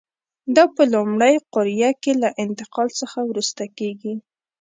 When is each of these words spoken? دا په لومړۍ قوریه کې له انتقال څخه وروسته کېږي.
دا 0.55 0.63
په 0.75 0.83
لومړۍ 0.93 1.35
قوریه 1.53 1.91
کې 2.01 2.11
له 2.21 2.29
انتقال 2.43 2.87
څخه 2.99 3.19
وروسته 3.29 3.63
کېږي. 3.77 4.13